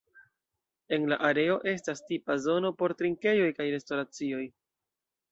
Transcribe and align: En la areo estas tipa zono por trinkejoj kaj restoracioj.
En 0.95 1.03
la 1.11 1.17
areo 1.27 1.57
estas 1.71 2.01
tipa 2.07 2.37
zono 2.45 2.71
por 2.79 2.95
trinkejoj 3.01 3.51
kaj 3.61 3.67
restoracioj. 3.75 4.41